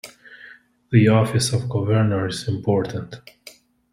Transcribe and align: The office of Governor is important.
The 0.91 1.09
office 1.09 1.53
of 1.53 1.69
Governor 1.69 2.25
is 2.25 2.47
important. 2.47 3.17